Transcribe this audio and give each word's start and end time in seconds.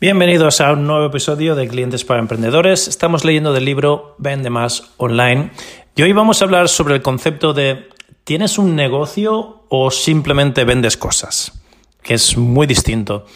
Bienvenidos 0.00 0.60
a 0.60 0.74
un 0.74 0.86
nuevo 0.86 1.06
episodio 1.06 1.56
de 1.56 1.66
Clientes 1.66 2.04
para 2.04 2.20
Emprendedores. 2.20 2.86
Estamos 2.86 3.24
leyendo 3.24 3.52
del 3.52 3.64
libro 3.64 4.14
Vende 4.18 4.48
más 4.48 4.92
online 4.96 5.50
y 5.96 6.02
hoy 6.02 6.12
vamos 6.12 6.40
a 6.40 6.44
hablar 6.44 6.68
sobre 6.68 6.94
el 6.94 7.02
concepto 7.02 7.52
de 7.52 7.88
¿tienes 8.22 8.58
un 8.58 8.76
negocio 8.76 9.64
o 9.68 9.90
simplemente 9.90 10.62
vendes 10.62 10.96
cosas? 10.96 11.60
Que 12.00 12.14
es 12.14 12.36
muy 12.36 12.68
distinto. 12.68 13.26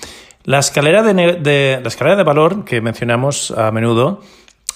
La 0.45 0.61
escalera 0.61 1.03
de, 1.03 1.81
la 1.83 1.89
escalera 1.89 2.15
de 2.15 2.23
valor 2.23 2.65
que 2.65 2.81
mencionamos 2.81 3.51
a 3.51 3.73
menudo 3.73 4.21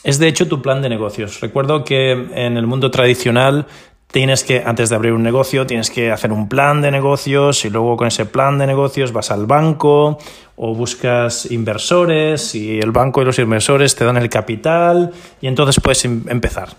es 0.03 0.19
de 0.19 0.27
hecho 0.27 0.49
tu 0.49 0.63
plan 0.63 0.83
de 0.83 0.89
negocios. 0.89 1.41
Recuerdo 1.41 1.85
que 1.85 2.11
en 2.11 2.57
el 2.57 2.67
mundo 2.67 2.91
tradicional 2.91 3.69
tienes 4.11 4.43
que, 4.43 4.65
antes 4.67 4.89
de 4.89 4.97
abrir 4.97 5.13
un 5.13 5.23
negocio, 5.23 5.67
tienes 5.69 5.91
que 5.91 6.11
hacer 6.11 6.33
un 6.33 6.49
plan 6.49 6.83
de 6.83 6.91
negocios 6.91 7.65
y 7.65 7.71
luego 7.71 7.97
con 7.97 8.09
ese 8.09 8.27
plan 8.27 8.59
de 8.59 8.67
negocios 8.67 9.13
vas 9.13 9.31
al 9.31 9.47
banco 9.47 10.19
o 10.57 10.75
buscas 10.75 11.51
inversores 11.51 12.55
y 12.55 12.79
el 12.79 12.91
banco 12.91 13.23
y 13.23 13.25
los 13.25 13.39
inversores 13.39 13.95
te 13.95 14.05
dan 14.05 14.17
el 14.17 14.29
capital 14.29 15.13
y 15.41 15.47
entonces 15.47 15.81
puedes 15.83 16.05
em, 16.05 16.25
empezar. 16.29 16.71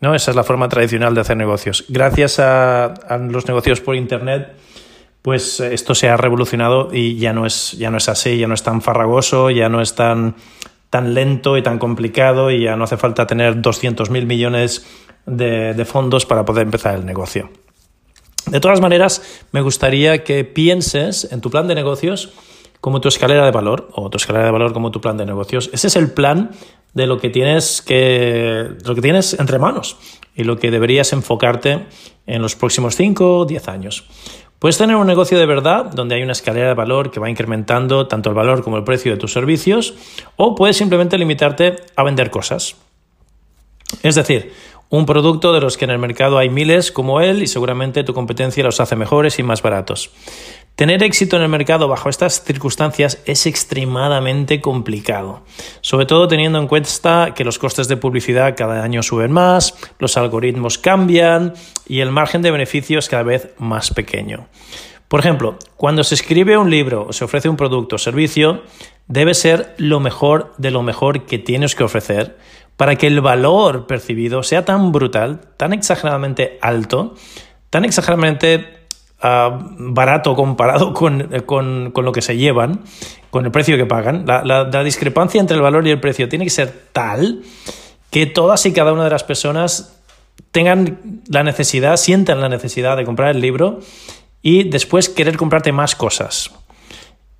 ¿no? 0.00 0.14
Esa 0.14 0.30
es 0.30 0.36
la 0.36 0.44
forma 0.44 0.68
tradicional 0.68 1.14
de 1.14 1.20
hacer 1.20 1.36
negocios. 1.36 1.84
Gracias 1.88 2.38
a, 2.38 2.94
los 3.30 3.46
negocios 3.46 3.80
por 3.80 3.94
Internet, 3.94 4.52
pues 5.22 5.60
esto 5.60 5.94
se 5.94 6.08
ha 6.08 6.16
revolucionado 6.16 6.90
y 6.92 7.16
ya 7.18 7.32
no 7.32 7.46
es, 7.46 7.72
ya 7.72 7.90
no 7.90 7.98
es 7.98 8.08
así, 8.08 8.38
ya 8.38 8.48
no 8.48 8.54
es 8.54 8.62
tan 8.62 8.80
farragoso, 8.80 9.50
ya 9.50 9.68
no 9.68 9.80
es 9.80 9.94
tan, 9.94 10.36
tan 10.90 11.14
lento 11.14 11.56
y 11.56 11.62
tan 11.62 11.78
complicado 11.78 12.50
y 12.50 12.62
ya 12.62 12.76
no 12.76 12.84
hace 12.84 12.96
falta 12.96 13.26
tener 13.26 13.60
200.000 13.60 14.24
millones 14.26 14.86
de, 15.26 15.84
fondos 15.84 16.24
para 16.24 16.44
poder 16.44 16.62
empezar 16.62 16.94
el 16.94 17.04
negocio. 17.04 17.50
De 18.46 18.60
todas 18.60 18.80
maneras, 18.80 19.44
me 19.50 19.60
gustaría 19.60 20.22
que 20.22 20.44
pienses 20.44 21.30
en 21.32 21.40
tu 21.40 21.50
plan 21.50 21.66
de 21.66 21.74
negocios 21.74 22.32
como 22.86 23.00
tu 23.00 23.08
escalera 23.08 23.44
de 23.44 23.50
valor 23.50 23.88
o 23.94 24.10
tu 24.10 24.16
escalera 24.16 24.44
de 24.44 24.52
valor 24.52 24.72
como 24.72 24.92
tu 24.92 25.00
plan 25.00 25.16
de 25.16 25.26
negocios. 25.26 25.70
Ese 25.72 25.88
es 25.88 25.96
el 25.96 26.12
plan 26.12 26.52
de 26.94 27.08
lo 27.08 27.18
que 27.18 27.30
tienes 27.30 27.82
que 27.82 28.74
lo 28.84 28.94
que 28.94 29.00
tienes 29.00 29.34
entre 29.40 29.58
manos 29.58 29.96
y 30.36 30.44
lo 30.44 30.56
que 30.56 30.70
deberías 30.70 31.12
enfocarte 31.12 31.84
en 32.28 32.42
los 32.42 32.54
próximos 32.54 32.94
5 32.94 33.38
o 33.38 33.44
10 33.44 33.66
años. 33.66 34.04
Puedes 34.60 34.78
tener 34.78 34.94
un 34.94 35.08
negocio 35.08 35.36
de 35.36 35.46
verdad 35.46 35.86
donde 35.86 36.14
hay 36.14 36.22
una 36.22 36.30
escalera 36.30 36.68
de 36.68 36.74
valor 36.74 37.10
que 37.10 37.18
va 37.18 37.28
incrementando 37.28 38.06
tanto 38.06 38.28
el 38.28 38.36
valor 38.36 38.62
como 38.62 38.76
el 38.76 38.84
precio 38.84 39.10
de 39.10 39.18
tus 39.18 39.32
servicios 39.32 39.94
o 40.36 40.54
puedes 40.54 40.76
simplemente 40.76 41.18
limitarte 41.18 41.74
a 41.96 42.04
vender 42.04 42.30
cosas. 42.30 42.76
Es 44.04 44.14
decir, 44.14 44.52
un 44.90 45.06
producto 45.06 45.52
de 45.52 45.60
los 45.60 45.76
que 45.76 45.86
en 45.86 45.90
el 45.90 45.98
mercado 45.98 46.38
hay 46.38 46.50
miles 46.50 46.92
como 46.92 47.20
él 47.20 47.42
y 47.42 47.48
seguramente 47.48 48.04
tu 48.04 48.14
competencia 48.14 48.62
los 48.62 48.78
hace 48.78 48.94
mejores 48.94 49.40
y 49.40 49.42
más 49.42 49.60
baratos. 49.60 50.12
Tener 50.76 51.02
éxito 51.02 51.36
en 51.36 51.42
el 51.42 51.48
mercado 51.48 51.88
bajo 51.88 52.10
estas 52.10 52.44
circunstancias 52.44 53.22
es 53.24 53.46
extremadamente 53.46 54.60
complicado, 54.60 55.40
sobre 55.80 56.04
todo 56.04 56.28
teniendo 56.28 56.58
en 56.58 56.68
cuenta 56.68 57.32
que 57.34 57.44
los 57.44 57.58
costes 57.58 57.88
de 57.88 57.96
publicidad 57.96 58.54
cada 58.54 58.84
año 58.84 59.02
suben 59.02 59.32
más, 59.32 59.74
los 59.98 60.18
algoritmos 60.18 60.76
cambian 60.76 61.54
y 61.88 62.00
el 62.00 62.10
margen 62.10 62.42
de 62.42 62.50
beneficio 62.50 62.98
es 62.98 63.08
cada 63.08 63.22
vez 63.22 63.54
más 63.56 63.90
pequeño. 63.90 64.48
Por 65.08 65.20
ejemplo, 65.20 65.56
cuando 65.76 66.04
se 66.04 66.14
escribe 66.14 66.58
un 66.58 66.68
libro 66.68 67.06
o 67.08 67.12
se 67.14 67.24
ofrece 67.24 67.48
un 67.48 67.56
producto 67.56 67.96
o 67.96 67.98
servicio, 67.98 68.62
debe 69.08 69.32
ser 69.32 69.74
lo 69.78 69.98
mejor 69.98 70.52
de 70.58 70.72
lo 70.72 70.82
mejor 70.82 71.24
que 71.24 71.38
tienes 71.38 71.74
que 71.74 71.84
ofrecer 71.84 72.36
para 72.76 72.96
que 72.96 73.06
el 73.06 73.22
valor 73.22 73.86
percibido 73.86 74.42
sea 74.42 74.66
tan 74.66 74.92
brutal, 74.92 75.40
tan 75.56 75.72
exageradamente 75.72 76.58
alto, 76.60 77.14
tan 77.70 77.86
exageradamente 77.86 78.75
ah, 79.20 79.58
barato 79.78 80.34
comparado 80.34 80.92
con, 80.92 81.92
lo 81.94 82.12
que 82.12 82.22
se 82.22 82.36
llevan, 82.36 82.80
con 83.30 83.44
el 83.44 83.50
precio 83.50 83.76
que 83.76 83.86
pagan. 83.86 84.24
La, 84.26 84.42
la, 84.44 84.84
discrepancia 84.84 85.40
entre 85.40 85.56
el 85.56 85.62
valor 85.62 85.86
y 85.86 85.90
el 85.90 86.00
precio 86.00 86.28
tiene 86.28 86.44
que 86.44 86.50
ser 86.50 86.88
tal 86.92 87.42
que 88.10 88.26
todas 88.26 88.64
y 88.66 88.72
cada 88.72 88.92
una 88.92 89.04
de 89.04 89.10
las 89.10 89.24
personas 89.24 90.00
tengan 90.50 91.22
la 91.28 91.42
necesidad, 91.42 91.96
sientan 91.96 92.40
la 92.40 92.48
necesidad 92.48 92.96
de 92.96 93.04
comprar 93.04 93.34
el 93.34 93.40
libro 93.40 93.80
y 94.42 94.68
después 94.68 95.08
querer 95.08 95.36
comprarte 95.36 95.72
más 95.72 95.94
cosas 95.96 96.52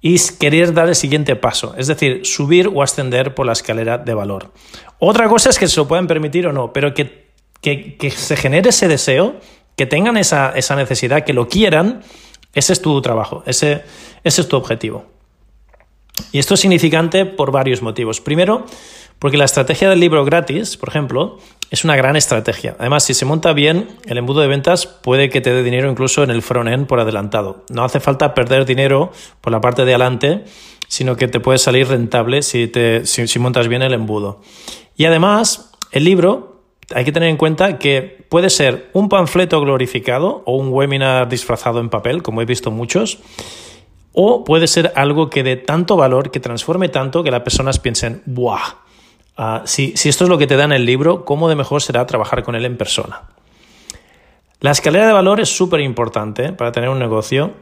y 0.01 0.19
querer 0.39 0.73
dar 0.73 0.89
el 0.89 0.95
siguiente 0.95 1.37
paso, 1.37 1.75
es 1.77 1.87
decir, 1.87 2.21
subir 2.25 2.69
o 2.73 2.83
ascender 2.83 3.35
por 3.35 3.47
la 3.47 3.53
escalera 3.53 3.99
de 3.99 4.15
valor. 4.15 4.53
Otra 4.99 5.29
cosa 5.29 5.51
es 5.51 5.59
que 5.59 5.67
se 5.67 5.81
lo 5.81 5.89
pueden 5.89 6.07
permitir 6.07 6.47
o 6.47 6.53
no, 6.53 6.73
pero 6.73 6.95
que, 6.95 7.27
se 8.15 8.37
genere 8.37 8.69
ese 8.69 8.87
deseo, 8.87 9.37
que 9.77 9.87
tengan 9.87 10.17
esa, 10.17 10.53
necesidad, 10.77 11.25
que 11.25 11.33
lo 11.33 11.49
quieran, 11.49 12.03
ese 12.55 12.73
es 12.73 12.83
tu 12.83 13.01
trabajo, 13.03 13.43
ese, 13.47 13.83
ese 14.25 14.41
es 14.41 14.49
tu 14.49 14.57
objetivo. 14.57 15.07
Y 16.33 16.39
esto 16.39 16.55
es 16.55 16.61
significante 16.61 17.27
por 17.27 17.53
varios 17.53 17.83
motivos. 17.83 18.21
Primero, 18.21 18.65
porque 19.19 19.37
la 19.37 19.45
estrategia 19.45 19.89
del 19.89 20.01
libro 20.01 20.25
gratis, 20.25 20.77
por 20.77 20.89
ejemplo, 20.89 21.39
es 21.71 21.85
una 21.85 21.97
gran 21.97 22.17
estrategia. 22.17 22.77
Además, 22.79 23.05
si 23.05 23.15
se 23.15 23.25
monta 23.25 23.53
bien, 23.53 23.89
el 24.07 24.19
embudo 24.19 24.41
de 24.41 24.47
ventas 24.47 24.87
puede 24.87 25.31
que 25.31 25.41
te 25.41 25.53
dé 25.53 25.63
dinero 25.63 25.91
incluso 25.91 26.23
en 26.23 26.31
el 26.31 26.43
front-end 26.43 26.87
por 26.87 27.01
adelantado. 27.01 27.65
No 27.71 27.85
hace 27.85 28.01
falta 28.01 28.35
perder 28.35 28.65
dinero 28.65 29.13
por 29.41 29.53
la 29.53 29.61
parte 29.61 29.85
de 29.85 29.93
adelante, 29.93 30.45
sino 30.89 31.17
que 31.17 31.29
te 31.29 31.41
puede 31.41 31.59
salir 31.59 31.89
rentable 31.89 32.43
si, 32.43 32.69
te, 32.69 33.07
si, 33.07 33.39
montas 33.39 33.69
bien 33.69 33.83
el 33.83 33.95
embudo. 33.95 34.41
Y 34.97 35.05
además, 35.05 35.73
el 35.93 36.05
libro, 36.05 36.56
hay 36.95 37.05
que 37.05 37.13
tener 37.13 37.29
en 37.29 37.37
cuenta 37.37 37.79
que 37.79 38.25
puede 38.29 38.51
ser 38.51 38.91
un 38.93 39.09
panfleto 39.09 39.61
glorificado 39.61 40.43
o 40.47 40.57
un 40.57 40.69
webinar 40.69 41.29
disfrazado 41.29 41.81
en 41.81 41.89
papel, 41.89 42.23
como 42.23 42.43
he 42.43 42.45
visto 42.45 42.71
muchos, 42.71 43.19
o 44.13 44.45
puede 44.45 44.67
ser 44.67 44.93
algo 44.97 45.29
que 45.29 45.43
dé 45.43 45.57
tanto 45.57 45.97
valor, 45.97 46.31
que 46.31 46.41
transforme 46.41 46.89
tanto 46.89 47.23
que 47.23 47.31
las 47.31 47.43
personas 47.43 47.79
piensen, 47.79 48.23
¡buah! 48.27 48.77
Ah, 49.37 49.63
si, 49.67 49.93
esto 49.93 50.25
es 50.25 50.31
lo 50.31 50.39
que 50.39 50.47
te 50.47 50.57
da 50.57 50.65
en 50.65 50.73
el 50.73 50.87
libro, 50.87 51.27
¿cómo 51.27 51.49
de 51.49 51.57
mejor 51.57 51.83
será 51.83 52.07
trabajar 52.07 52.43
con 52.43 52.55
él 52.55 52.65
en 52.65 52.79
persona? 52.79 53.23
La 54.61 54.71
escalera 54.71 55.07
de 55.07 55.13
valor 55.13 55.41
es 55.41 55.55
súper 55.55 55.81
importante 55.81 56.53
para 56.53 56.73
tener 56.73 56.89
un 56.89 56.99
negocio 56.99 57.53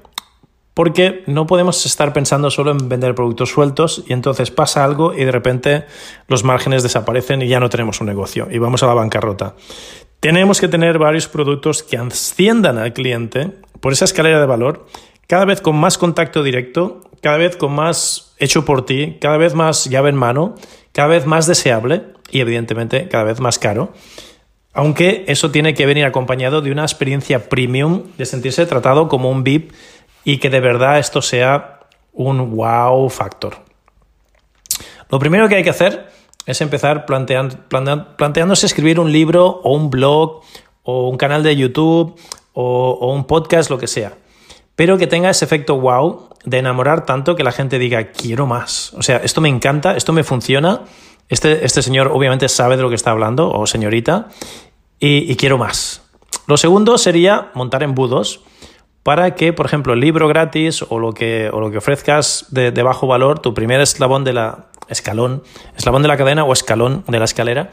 porque 0.75 1.23
no 1.27 1.47
podemos 1.47 1.87
estar 1.87 2.13
pensando 2.13 2.51
solo 2.51 2.73
en 2.73 2.89
vender 2.89 3.15
productos 3.15 3.51
sueltos 3.51 4.05
y 4.07 4.13
entonces 4.13 4.51
pasa 4.51 4.85
algo 4.85 5.15
y 5.15 5.25
de 5.25 5.33
repente 5.33 5.85
los 6.29 6.45
márgenes 6.45 6.83
desaparecen 6.83 7.43
y 7.43 7.49
ya 7.49 7.61
no 7.61 7.71
tenemos 7.71 8.01
un 8.01 8.09
negocio 8.09 8.49
y 8.51 8.59
vamos 8.59 8.83
a 8.83 8.87
la 8.87 8.95
bancarrota. 8.95 9.55
Tenemos 10.21 10.61
que 10.61 10.69
tener 10.69 10.99
varios 10.99 11.29
productos 11.29 11.83
que 11.83 11.97
asciendan 11.97 12.79
al 12.79 12.93
cliente 12.93 13.51
por 13.81 13.93
esa 13.93 14.05
escalera 14.05 14.41
de 14.41 14.47
valor, 14.47 14.87
cada 15.27 15.45
vez 15.45 15.61
con 15.61 15.77
más 15.77 15.97
contacto 15.97 16.43
directo, 16.43 17.03
cada 17.23 17.37
vez 17.37 17.57
con 17.57 17.73
más 17.73 18.35
hecho 18.39 18.65
por 18.65 18.85
ti, 18.85 19.19
cada 19.21 19.37
vez 19.37 19.55
más 19.55 19.85
llave 19.85 20.11
en 20.11 20.17
mano 20.17 20.55
cada 20.95 21.09
vez 21.09 21.27
más 21.27 21.47
deseable 21.47 22.05
y 22.31 22.41
evidentemente 22.41 23.09
cada 23.09 23.25
vez 23.25 23.41
más 23.41 23.59
caro. 23.59 23.93
Aunque 24.73 25.25
eso 25.29 25.51
tiene 25.51 25.75
que 25.75 25.87
venir 25.87 26.05
acompañado 26.05 26.63
de 26.63 26.71
una 26.71 26.83
experiencia 26.83 27.49
premium, 27.49 28.05
de 28.17 28.25
sentirse 28.27 28.65
tratado 28.65 29.09
como 29.09 29.31
un 29.31 29.45
VIP 29.45 29.73
y 30.25 30.39
que 30.39 30.51
de 30.51 30.61
verdad 30.61 30.99
esto 30.99 31.23
sea 31.23 31.81
un 32.13 32.57
wow 32.57 33.09
factor. 33.11 33.59
Lo 35.11 35.19
primero 35.19 35.49
que 35.49 35.57
hay 35.57 35.65
que 35.65 35.71
hacer 35.71 36.09
es 36.47 36.61
empezar 36.61 37.07
planteándose 37.07 38.67
escribir 38.67 38.99
un 38.99 39.13
libro 39.13 39.61
o 39.63 39.75
un 39.75 39.91
blog 39.91 40.43
o 40.83 41.09
un 41.09 41.17
canal 41.17 41.43
de 41.43 41.57
YouTube 41.57 42.19
o, 42.53 42.99
o 43.01 43.13
un 43.13 43.25
podcast, 43.25 43.71
lo 43.71 43.79
que 43.79 43.87
sea 43.87 44.13
pero 44.77 44.99
que 44.99 45.07
tenga 45.07 45.31
ese 45.31 45.45
efecto 45.45 45.79
wow 45.81 46.29
de 46.45 46.59
enamorar 46.59 47.07
tanto 47.07 47.37
que 47.37 47.45
la 47.45 47.53
gente 47.53 47.79
diga, 47.79 48.11
quiero 48.13 48.47
más. 48.47 48.93
O 48.95 49.03
sea, 49.03 49.19
esto 49.19 49.41
me 49.41 49.49
encanta, 49.49 49.97
esto 49.97 50.13
me 50.13 50.25
funciona. 50.25 50.83
Este, 51.29 51.65
este 51.65 51.81
señor 51.81 52.09
obviamente 52.13 52.49
sabe 52.49 52.77
de 52.77 52.83
lo 52.83 52.89
que 52.89 52.97
está 52.97 53.11
hablando, 53.11 53.51
o 53.51 53.67
señorita, 53.67 54.29
y, 55.01 55.35
quiero 55.37 55.59
más. 55.59 56.03
Lo 56.47 56.57
segundo 56.57 56.99
sería 56.99 57.51
montar 57.55 57.83
embudos 57.83 58.41
para 59.05 59.35
que, 59.35 59.53
por 59.53 59.67
ejemplo, 59.67 59.93
el 59.93 60.01
libro 60.01 60.27
gratis 60.27 60.83
o 60.89 60.99
lo 60.99 61.13
que, 61.13 61.51
o 61.53 61.61
lo 61.61 61.71
que 61.71 61.79
ofrezcas 61.79 62.47
de, 62.49 62.71
bajo 62.83 63.07
valor, 63.07 63.39
tu 63.39 63.53
primer 63.55 63.81
eslabón 63.81 64.25
de 64.25 64.33
la 64.33 64.67
escalón, 64.89 65.43
eslabón 65.77 66.03
de 66.03 66.09
la 66.09 66.17
cadena 66.17 66.43
o 66.45 66.53
escalón 66.53 67.05
de 67.07 67.19
la 67.19 67.27
escalera, 67.27 67.71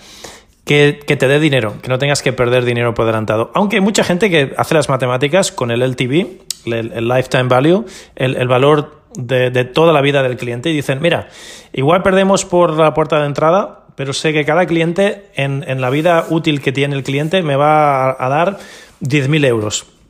que, 0.65 0.99
te 1.07 1.27
dé 1.27 1.39
dinero, 1.39 1.75
que 1.81 1.87
no 1.87 1.97
tengas 1.97 2.21
que 2.21 2.33
perder 2.33 2.65
dinero 2.65 2.93
por 2.93 3.05
adelantado. 3.05 3.49
Aunque 3.55 3.77
hay 3.77 3.81
mucha 3.81 4.03
gente 4.03 4.29
que 4.29 4.53
hace 4.57 4.73
las 4.73 4.89
matemáticas 4.89 5.53
con 5.53 5.71
el 5.71 5.81
LTV, 5.81 6.27
el, 6.65 7.07
Lifetime 7.07 7.43
Value, 7.43 7.85
el, 8.17 8.47
valor 8.49 9.01
de, 9.15 9.63
toda 9.63 9.93
la 9.93 10.01
vida 10.01 10.23
del 10.23 10.35
cliente 10.35 10.69
y 10.69 10.73
dicen, 10.73 10.99
mira, 11.01 11.29
igual 11.71 12.03
perdemos 12.03 12.43
por 12.43 12.77
la 12.77 12.93
puerta 12.93 13.21
de 13.21 13.25
entrada, 13.25 13.85
pero 13.95 14.11
sé 14.11 14.33
que 14.33 14.43
cada 14.43 14.65
cliente 14.65 15.27
en, 15.35 15.79
la 15.79 15.89
vida 15.89 16.25
útil 16.29 16.59
que 16.59 16.73
tiene 16.73 16.93
el 16.95 17.03
cliente 17.03 17.41
me 17.41 17.55
va 17.55 18.11
a, 18.19 18.29
dar 18.29 18.59
10.000 19.01 19.45
euros. 19.45 20.00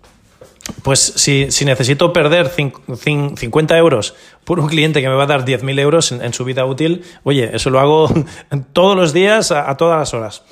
Pues 0.83 0.99
si, 0.99 1.47
necesito 1.65 2.13
perder 2.13 2.49
50 2.49 3.77
euros 3.77 4.15
por 4.43 4.59
un 4.59 4.67
cliente 4.67 5.01
que 5.01 5.09
me 5.09 5.15
va 5.15 5.23
a 5.23 5.27
dar 5.27 5.45
10.000 5.45 5.79
euros 5.79 6.11
en, 6.11 6.33
su 6.33 6.43
vida 6.45 6.65
útil, 6.65 7.03
oye, 7.23 7.51
eso 7.53 7.69
lo 7.69 7.79
hago 7.79 8.09
todos 8.73 8.95
los 8.95 9.13
días 9.13 9.51
a 9.51 9.75
todas 9.77 9.99
las 9.99 10.13
horas. 10.13 10.43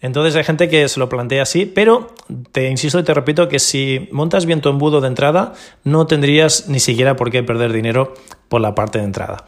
Entonces 0.00 0.36
hay 0.36 0.44
gente 0.44 0.68
que 0.68 0.88
se 0.88 1.00
lo 1.00 1.08
plantea 1.08 1.42
así, 1.42 1.64
pero 1.64 2.14
te 2.52 2.70
insisto 2.70 2.98
y 2.98 3.02
te 3.02 3.14
repito 3.14 3.48
que 3.48 3.58
si 3.58 4.08
montas 4.12 4.44
bien 4.44 4.60
tu 4.60 4.68
embudo 4.68 5.00
de 5.00 5.08
entrada, 5.08 5.54
no 5.84 6.06
tendrías 6.06 6.68
ni 6.68 6.80
siquiera 6.80 7.16
por 7.16 7.30
qué 7.30 7.42
perder 7.42 7.72
dinero 7.72 8.14
por 8.48 8.60
la 8.60 8.74
parte 8.74 8.98
de 8.98 9.04
entrada. 9.04 9.46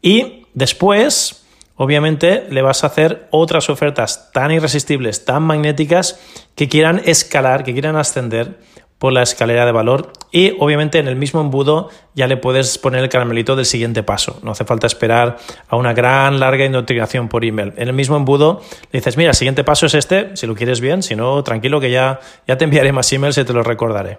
Y 0.00 0.46
después, 0.54 1.44
obviamente, 1.76 2.46
le 2.48 2.62
vas 2.62 2.84
a 2.84 2.86
hacer 2.86 3.28
otras 3.30 3.68
ofertas 3.68 4.32
tan 4.32 4.50
irresistibles, 4.50 5.24
tan 5.24 5.42
magnéticas, 5.42 6.18
que 6.54 6.68
quieran 6.68 7.02
escalar, 7.04 7.62
que 7.62 7.74
quieran 7.74 7.96
ascender 7.96 8.58
por 8.98 9.12
la 9.12 9.22
escalera 9.22 9.66
de 9.66 9.72
valor 9.72 10.12
y 10.32 10.54
obviamente 10.58 10.98
en 10.98 11.06
el 11.06 11.16
mismo 11.16 11.40
embudo 11.40 11.90
ya 12.14 12.26
le 12.26 12.36
puedes 12.36 12.78
poner 12.78 13.02
el 13.02 13.08
caramelito 13.08 13.54
del 13.54 13.66
siguiente 13.66 14.02
paso. 14.02 14.38
No 14.42 14.52
hace 14.52 14.64
falta 14.64 14.86
esperar 14.86 15.36
a 15.68 15.76
una 15.76 15.92
gran 15.92 16.40
larga 16.40 16.64
indoctrinación 16.64 17.28
por 17.28 17.44
email. 17.44 17.74
En 17.76 17.88
el 17.88 17.94
mismo 17.94 18.16
embudo 18.16 18.62
le 18.92 19.00
dices, 19.00 19.16
mira, 19.16 19.30
el 19.30 19.36
siguiente 19.36 19.64
paso 19.64 19.86
es 19.86 19.94
este, 19.94 20.36
si 20.36 20.46
lo 20.46 20.54
quieres 20.54 20.80
bien, 20.80 21.02
si 21.02 21.14
no, 21.14 21.42
tranquilo 21.42 21.80
que 21.80 21.90
ya, 21.90 22.20
ya 22.46 22.56
te 22.56 22.64
enviaré 22.64 22.92
más 22.92 23.12
emails 23.12 23.36
y 23.38 23.44
te 23.44 23.52
lo 23.52 23.62
recordaré. 23.62 24.18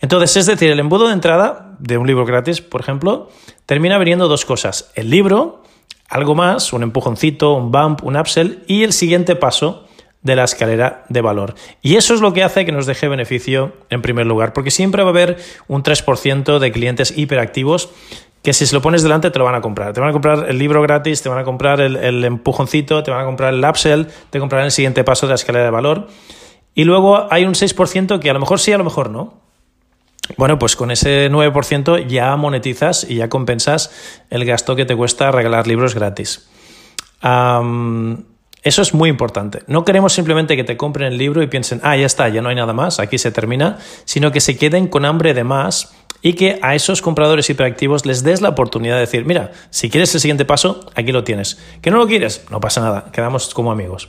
Entonces, 0.00 0.36
es 0.36 0.46
decir, 0.46 0.70
el 0.70 0.80
embudo 0.80 1.08
de 1.08 1.12
entrada 1.12 1.76
de 1.78 1.98
un 1.98 2.06
libro 2.06 2.24
gratis, 2.24 2.60
por 2.60 2.80
ejemplo, 2.80 3.30
termina 3.66 3.98
viniendo 3.98 4.28
dos 4.28 4.44
cosas. 4.44 4.90
El 4.94 5.10
libro, 5.10 5.62
algo 6.08 6.34
más, 6.34 6.72
un 6.72 6.82
empujoncito, 6.82 7.54
un 7.54 7.72
bump, 7.72 8.04
un 8.04 8.16
upsell 8.16 8.64
y 8.66 8.84
el 8.84 8.92
siguiente 8.92 9.34
paso 9.36 9.87
de 10.22 10.36
la 10.36 10.44
escalera 10.44 11.04
de 11.08 11.20
valor. 11.20 11.54
Y 11.82 11.96
eso 11.96 12.14
es 12.14 12.20
lo 12.20 12.32
que 12.32 12.42
hace 12.42 12.64
que 12.64 12.72
nos 12.72 12.86
deje 12.86 13.08
beneficio 13.08 13.72
en 13.90 14.02
primer 14.02 14.26
lugar, 14.26 14.52
porque 14.52 14.70
siempre 14.70 15.02
va 15.02 15.08
a 15.08 15.12
haber 15.12 15.38
un 15.68 15.82
3% 15.82 16.58
de 16.58 16.72
clientes 16.72 17.16
hiperactivos 17.16 17.90
que 18.42 18.52
si 18.52 18.66
se 18.66 18.74
lo 18.74 18.80
pones 18.80 19.02
delante 19.02 19.30
te 19.30 19.38
lo 19.38 19.44
van 19.44 19.54
a 19.54 19.60
comprar. 19.60 19.92
Te 19.92 20.00
van 20.00 20.10
a 20.10 20.12
comprar 20.12 20.46
el 20.48 20.58
libro 20.58 20.80
gratis, 20.82 21.22
te 21.22 21.28
van 21.28 21.38
a 21.38 21.44
comprar 21.44 21.80
el, 21.80 22.24
empujoncito, 22.24 23.02
te 23.02 23.10
van 23.10 23.22
a 23.22 23.24
comprar 23.24 23.52
el 23.52 23.64
upsell, 23.64 24.06
te 24.30 24.38
comprarán 24.38 24.66
el 24.66 24.72
siguiente 24.72 25.04
paso 25.04 25.26
de 25.26 25.30
la 25.30 25.34
escalera 25.34 25.64
de 25.64 25.70
valor. 25.70 26.08
Y 26.74 26.84
luego 26.84 27.26
hay 27.30 27.44
un 27.44 27.54
6% 27.54 28.20
que 28.20 28.30
a 28.30 28.32
lo 28.32 28.40
mejor 28.40 28.60
sí, 28.60 28.72
a 28.72 28.78
lo 28.78 28.84
mejor 28.84 29.10
no. 29.10 29.34
Bueno, 30.36 30.58
pues 30.58 30.76
con 30.76 30.90
ese 30.90 31.30
9% 31.30 32.06
ya 32.06 32.36
monetizas 32.36 33.04
y 33.08 33.16
ya 33.16 33.28
compensas 33.28 33.90
el 34.30 34.44
gasto 34.44 34.76
que 34.76 34.84
te 34.84 34.94
cuesta 34.94 35.30
regalar 35.30 35.66
libros 35.66 35.94
gratis. 35.94 36.48
Eso 38.62 38.82
es 38.82 38.92
muy 38.92 39.08
importante. 39.08 39.62
No 39.66 39.84
queremos 39.84 40.12
simplemente 40.12 40.56
que 40.56 40.64
te 40.64 40.76
compren 40.76 41.12
el 41.12 41.18
libro 41.18 41.42
y 41.42 41.46
piensen, 41.46 41.80
ah, 41.84 41.96
ya 41.96 42.06
está, 42.06 42.28
ya 42.28 42.42
no 42.42 42.48
hay 42.48 42.56
nada 42.56 42.72
más, 42.72 42.98
aquí 42.98 43.18
se 43.18 43.30
termina, 43.30 43.78
sino 44.04 44.32
que 44.32 44.40
se 44.40 44.56
queden 44.56 44.88
con 44.88 45.04
hambre 45.04 45.34
de 45.34 45.44
más 45.44 45.94
y 46.22 46.32
que 46.32 46.58
a 46.62 46.74
esos 46.74 47.00
compradores 47.00 47.48
hiperactivos 47.48 48.04
les 48.04 48.24
des 48.24 48.40
la 48.40 48.48
oportunidad 48.48 48.94
de 48.94 49.00
decir, 49.00 49.24
mira, 49.24 49.52
si 49.70 49.88
quieres 49.88 50.12
el 50.14 50.20
siguiente 50.20 50.44
paso, 50.44 50.80
aquí 50.94 51.12
lo 51.12 51.22
tienes. 51.24 51.58
¿Que 51.80 51.90
no 51.90 51.98
lo 51.98 52.06
quieres? 52.06 52.44
No 52.50 52.60
pasa 52.60 52.80
nada, 52.80 53.10
quedamos 53.12 53.54
como 53.54 53.70
amigos. 53.70 54.08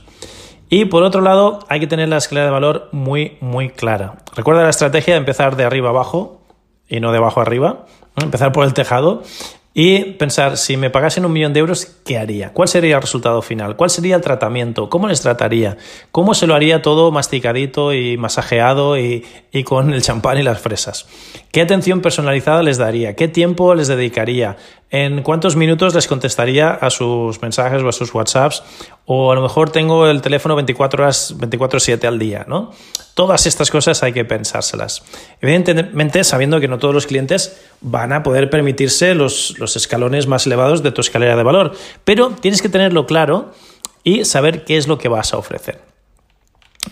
Y 0.68 0.86
por 0.86 1.02
otro 1.02 1.20
lado, 1.20 1.60
hay 1.68 1.80
que 1.80 1.86
tener 1.86 2.08
la 2.08 2.16
escalera 2.16 2.46
de 2.46 2.52
valor 2.52 2.88
muy, 2.92 3.38
muy 3.40 3.70
clara. 3.70 4.18
Recuerda 4.34 4.62
la 4.62 4.70
estrategia 4.70 5.14
de 5.14 5.18
empezar 5.18 5.56
de 5.56 5.64
arriba 5.64 5.90
abajo 5.90 6.42
y 6.88 7.00
no 7.00 7.12
de 7.12 7.18
abajo 7.18 7.40
arriba. 7.40 7.86
Empezar 8.16 8.52
por 8.52 8.64
el 8.64 8.74
tejado 8.74 9.22
y 9.72 10.00
pensar, 10.14 10.56
si 10.56 10.76
me 10.76 10.90
pagasen 10.90 11.24
un 11.24 11.32
millón 11.32 11.52
de 11.52 11.60
euros, 11.60 11.86
¿qué 12.04 12.18
haría? 12.18 12.52
¿Cuál 12.52 12.66
sería 12.66 12.96
el 12.96 13.02
resultado 13.02 13.40
final? 13.40 13.76
¿Cuál 13.76 13.90
sería 13.90 14.16
el 14.16 14.20
tratamiento? 14.20 14.90
¿Cómo 14.90 15.06
les 15.06 15.20
trataría? 15.20 15.76
¿Cómo 16.10 16.34
se 16.34 16.48
lo 16.48 16.56
haría 16.56 16.82
todo 16.82 17.12
masticadito 17.12 17.94
y 17.94 18.16
masajeado 18.16 18.98
y, 18.98 19.24
y 19.52 19.62
con 19.62 19.92
el 19.92 20.02
champán 20.02 20.38
y 20.38 20.42
las 20.42 20.60
fresas? 20.60 21.06
¿Qué 21.52 21.60
atención 21.60 22.00
personalizada 22.00 22.64
les 22.64 22.78
daría? 22.78 23.14
¿Qué 23.14 23.28
tiempo 23.28 23.74
les 23.76 23.86
dedicaría? 23.86 24.56
¿En 24.92 25.22
cuántos 25.22 25.54
minutos 25.54 25.94
les 25.94 26.08
contestaría 26.08 26.70
a 26.70 26.90
sus 26.90 27.40
mensajes 27.40 27.80
o 27.80 27.88
a 27.88 27.92
sus 27.92 28.12
WhatsApps? 28.12 28.64
O 29.06 29.30
a 29.30 29.36
lo 29.36 29.40
mejor 29.40 29.70
tengo 29.70 30.08
el 30.08 30.20
teléfono 30.20 30.56
24 30.56 31.04
horas, 31.04 31.38
24-7 31.38 32.04
al 32.08 32.18
día, 32.18 32.44
¿no? 32.48 32.72
Todas 33.14 33.46
estas 33.46 33.70
cosas 33.70 34.02
hay 34.02 34.12
que 34.12 34.24
pensárselas. 34.24 35.04
Evidentemente, 35.40 36.24
sabiendo 36.24 36.58
que 36.58 36.66
no 36.66 36.78
todos 36.78 36.92
los 36.92 37.06
clientes 37.06 37.60
van 37.80 38.12
a 38.12 38.24
poder 38.24 38.50
permitirse 38.50 39.14
los, 39.14 39.56
los 39.58 39.76
escalones 39.76 40.26
más 40.26 40.46
elevados 40.46 40.82
de 40.82 40.90
tu 40.90 41.02
escalera 41.02 41.36
de 41.36 41.42
valor, 41.44 41.72
pero 42.04 42.30
tienes 42.30 42.60
que 42.60 42.68
tenerlo 42.68 43.06
claro 43.06 43.52
y 44.02 44.24
saber 44.24 44.64
qué 44.64 44.76
es 44.76 44.88
lo 44.88 44.98
que 44.98 45.08
vas 45.08 45.32
a 45.34 45.38
ofrecer. 45.38 45.82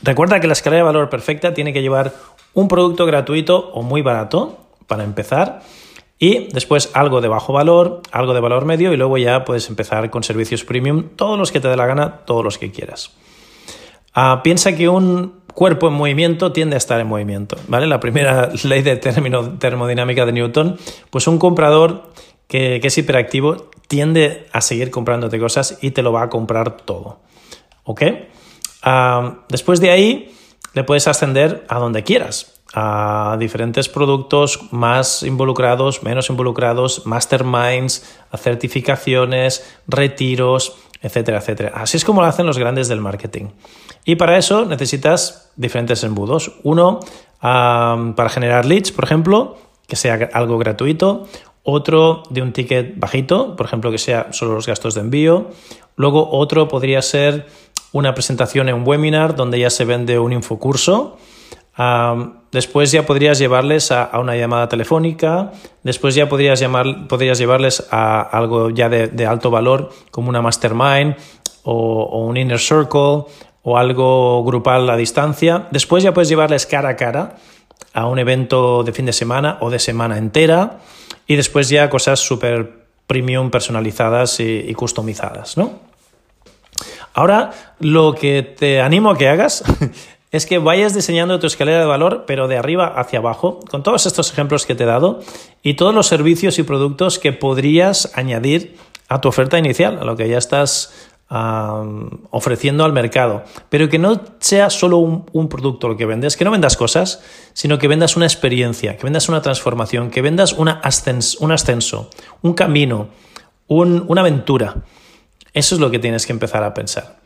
Recuerda 0.03 0.39
que 0.39 0.47
la 0.47 0.53
escalera 0.53 0.85
de 0.85 0.87
valor 0.87 1.11
perfecta 1.11 1.53
tiene 1.53 1.73
que 1.73 1.83
llevar 1.83 2.15
un 2.55 2.69
producto 2.69 3.07
gratuito 3.07 3.71
o 3.73 3.83
muy 3.83 4.03
barato 4.03 4.69
para 4.87 5.03
empezar 5.03 5.63
y 6.19 6.49
después 6.53 6.91
algo 6.95 7.21
de 7.21 7.29
bajo 7.29 7.53
valor, 7.53 8.03
algo 8.11 8.35
de 8.35 8.41
valor 8.41 8.65
medio 8.65 8.93
y 8.93 8.97
luego 8.97 9.19
ya 9.19 9.45
puedes 9.45 9.69
empezar 9.69 10.11
con 10.11 10.25
servicios 10.25 10.65
premium, 10.65 11.11
todos 11.15 11.39
los 11.39 11.53
que 11.53 11.61
te 11.61 11.69
dé 11.69 11.77
la 11.77 11.87
gana, 11.87 12.19
todos 12.27 12.43
los 12.43 12.59
que 12.59 12.73
quieras. 12.73 13.13
Ah, 14.15 14.41
piensa 14.43 14.75
que 14.75 14.89
un 14.89 15.43
cuerpo 15.55 15.89
en 15.89 15.95
movimiento 15.95 16.53
tiende 16.53 16.75
a 16.75 16.79
estar 16.79 17.01
en 17.01 17.07
movimiento, 17.07 17.57
¿vale? 17.69 17.87
La 17.87 18.01
primera 18.01 18.51
ley 18.65 18.83
de 18.83 18.97
termodinámica 18.97 20.27
de 20.27 20.33
Newton, 20.33 20.77
pues 21.11 21.29
un 21.29 21.39
comprador 21.39 22.13
que, 22.49 22.81
es 22.83 22.99
hiperactivo 22.99 23.69
tiende 23.87 24.47
a 24.53 24.61
seguir 24.61 24.91
comprándote 24.91 25.39
cosas 25.39 25.79
y 25.81 25.93
te 25.93 26.03
lo 26.03 26.13
va 26.13 26.23
a 26.23 26.29
comprar 26.29 26.79
todo, 26.79 27.21
¿ok? 27.85 28.03
Ah, 28.83 29.45
después 29.49 29.81
de 29.81 29.91
ahí 29.91 30.35
le 30.75 30.83
puedes 30.83 31.07
ascender 31.07 31.65
a 31.69 31.79
donde 31.79 32.03
quieras 32.03 32.58
a 32.75 33.37
diferentes 33.39 33.89
productos 33.89 34.61
más 34.73 35.23
involucrados, 35.23 36.03
menos 36.03 36.29
involucrados, 36.29 37.07
masterminds, 37.07 38.05
certificaciones, 38.37 39.79
retiros, 39.87 40.77
etcétera, 41.01 41.39
etcétera. 41.39 41.73
Así 41.75 41.97
es 41.97 42.05
como 42.05 42.21
lo 42.21 42.27
hacen 42.27 42.47
los 42.47 42.59
grandes 42.59 42.89
del 42.89 43.01
marketing. 43.01 43.47
Y 44.05 44.17
para 44.17 44.37
eso 44.37 44.65
necesitas 44.65 45.51
diferentes 45.57 46.03
embudos. 46.05 46.53
Uno 46.63 47.01
para 47.41 48.29
generar 48.29 48.67
leads, 48.67 48.93
por 48.93 49.05
ejemplo, 49.05 49.57
que 49.87 49.97
sea 49.97 50.29
algo 50.33 50.59
gratuito. 50.59 51.27
Otro 51.63 52.23
de 52.31 52.43
un 52.43 52.53
ticket 52.53 52.99
bajito, 52.99 53.55
por 53.57 53.67
ejemplo, 53.67 53.91
que 53.91 53.99
sea 53.99 54.33
solo 54.33 54.55
los 54.55 54.67
gastos 54.67 54.95
de 54.95 55.03
envío. 55.03 55.51
Luego 55.97 56.31
otro 56.31 56.69
podría 56.69 57.03
ser 57.03 57.47
una 57.93 58.15
presentación 58.15 58.69
en 58.69 58.75
un 58.77 58.87
webinar 58.87 59.37
donde 59.37 59.59
ya 59.59 59.71
se 59.71 59.85
vende 59.85 60.19
un 60.19 60.33
infocurso 60.33 61.19
después 62.51 62.91
ya 62.91 63.07
podrías 63.07 63.39
llevarles 63.39 63.93
a, 63.93 64.19
una 64.19 64.37
llamada 64.37 64.69
telefónica, 64.69 65.53
después 65.83 66.15
ya 66.15 66.29
podrías, 66.29 66.59
llamar, 66.59 67.07
podrías 67.07 67.39
llevarles 67.39 67.87
a 67.91 68.21
algo 68.21 68.71
ya 68.71 68.89
de, 68.89 69.27
alto 69.27 69.51
valor 69.51 69.91
como 70.11 70.29
una 70.29 70.43
mastermind 70.43 71.17
o, 71.63 72.25
un 72.27 72.37
inner 72.37 72.59
circle 72.59 73.25
o 73.63 73.77
algo 73.77 74.43
grupal 74.45 74.91
a 74.91 74.97
distancia. 74.97 75.69
Después 75.71 76.03
ya 76.03 76.13
puedes 76.13 76.29
llevarles 76.29 76.67
cara 76.67 76.91
a 76.91 76.97
cara 76.97 77.37
a 77.93 78.07
un 78.07 78.19
evento 78.19 78.83
de 78.83 78.93
fin 78.93 79.07
de 79.07 79.13
semana 79.13 79.59
o 79.61 79.71
de 79.71 79.79
semana 79.79 80.19
entera 80.19 80.79
y 81.27 81.37
después 81.37 81.69
ya 81.69 81.89
cosas 81.89 82.19
súper 82.19 82.87
premium 83.07 83.51
personalizadas 83.51 84.41
y, 84.41 84.65
y 84.67 84.75
customizadas, 84.75 85.57
¿no? 85.57 85.89
Ahora, 87.15 87.51
lo 87.81 88.15
que 88.15 88.43
te 88.43 88.81
animo 88.81 89.11
a 89.11 89.19
que 89.19 89.29
hagas 89.29 89.65
es 90.31 90.47
que 90.47 90.59
vayas 90.59 90.95
diseñando 90.95 91.39
tu 91.39 91.47
escalera 91.47 91.81
de 91.81 91.87
valor, 91.87 92.25
pero 92.27 92.49
de 92.49 92.59
arriba 92.59 92.87
hacia 92.87 93.19
abajo, 93.19 93.61
con 93.71 93.83
todos 93.83 94.07
estos 94.07 94.31
ejemplos 94.31 94.67
que 94.67 94.75
te 94.75 94.85
he 94.85 94.87
dado 94.87 95.21
y 95.63 95.75
todos 95.75 95.95
los 95.95 96.07
servicios 96.07 96.59
y 96.59 96.63
productos 96.63 97.19
que 97.19 97.33
podrías 97.33 98.13
añadir 98.15 98.77
a 99.09 99.21
tu 99.21 99.29
oferta 99.29 99.59
inicial, 99.59 99.99
a 99.99 100.05
lo 100.05 100.17
que 100.17 100.29
ya 100.29 100.37
estás 100.39 100.93
ofreciendo 101.31 102.85
al 102.85 102.93
mercado. 102.93 103.45
Pero 103.69 103.89
que 103.89 103.99
no 103.99 104.21
sea 104.39 104.71
solo 104.71 104.99
un, 104.99 105.49
producto 105.49 105.89
lo 105.89 105.97
que 105.97 106.07
vendes, 106.07 106.37
que 106.37 106.45
no 106.45 106.51
vendas 106.51 106.77
cosas, 106.77 107.23
sino 107.53 107.79
que 107.79 107.89
vendas 107.89 108.17
una 108.17 108.27
experiencia, 108.27 108.97
que 108.97 109.05
vendas 109.05 109.29
una 109.29 109.43
transformación, 109.43 110.11
que 110.11 110.23
vendas 110.23 110.53
una 110.53 110.81
un 111.41 111.53
ascenso, 111.53 112.11
un 112.43 112.55
camino, 112.55 113.09
una 113.67 114.21
aventura. 114.21 114.77
Eso 115.53 115.75
es 115.75 115.81
lo 115.81 115.91
que 115.91 115.99
tienes 115.99 116.27
que 116.27 116.33
empezar 116.33 116.65
a 116.65 116.73
pensar. 116.73 117.18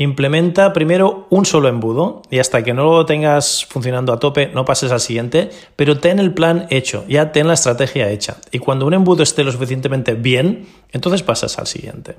Implementa 0.00 0.72
primero 0.72 1.26
un 1.28 1.44
solo 1.44 1.68
embudo 1.68 2.22
y 2.30 2.38
hasta 2.38 2.62
que 2.62 2.72
no 2.72 2.84
lo 2.84 3.04
tengas 3.04 3.66
funcionando 3.68 4.12
a 4.12 4.20
tope 4.20 4.46
no 4.54 4.64
pases 4.64 4.92
al 4.92 5.00
siguiente, 5.00 5.50
pero 5.74 5.98
ten 5.98 6.20
el 6.20 6.32
plan 6.32 6.68
hecho, 6.70 7.04
ya 7.08 7.32
ten 7.32 7.48
la 7.48 7.54
estrategia 7.54 8.08
hecha. 8.08 8.36
Y 8.52 8.60
cuando 8.60 8.86
un 8.86 8.94
embudo 8.94 9.24
esté 9.24 9.42
lo 9.42 9.50
suficientemente 9.50 10.14
bien, 10.14 10.68
entonces 10.92 11.24
pasas 11.24 11.58
al 11.58 11.66
siguiente. 11.66 12.14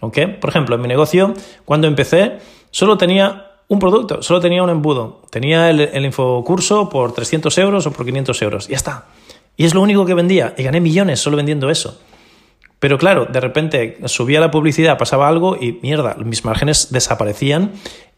¿Ok? 0.00 0.18
Por 0.40 0.50
ejemplo, 0.50 0.76
en 0.76 0.82
mi 0.82 0.86
negocio, 0.86 1.34
cuando 1.64 1.88
empecé, 1.88 2.38
solo 2.70 2.96
tenía 2.96 3.56
un 3.66 3.80
producto, 3.80 4.22
solo 4.22 4.38
tenía 4.38 4.62
un 4.62 4.70
embudo. 4.70 5.22
Tenía 5.28 5.68
el, 5.68 5.80
el 5.80 6.04
infocurso 6.04 6.88
por 6.88 7.12
300 7.12 7.58
euros 7.58 7.86
o 7.88 7.90
por 7.90 8.06
500 8.06 8.42
euros. 8.42 8.68
Ya 8.68 8.76
está. 8.76 9.06
Y 9.56 9.64
es 9.64 9.74
lo 9.74 9.80
único 9.82 10.06
que 10.06 10.14
vendía. 10.14 10.54
Y 10.56 10.62
gané 10.62 10.80
millones 10.80 11.18
solo 11.18 11.36
vendiendo 11.36 11.70
eso. 11.70 11.98
Pero 12.86 12.98
claro, 12.98 13.26
de 13.26 13.40
repente 13.40 13.98
subía 14.04 14.38
la 14.38 14.52
publicidad, 14.52 14.96
pasaba 14.96 15.26
algo 15.26 15.56
y 15.60 15.72
mierda, 15.82 16.14
mis 16.24 16.44
márgenes 16.44 16.92
desaparecían 16.92 17.72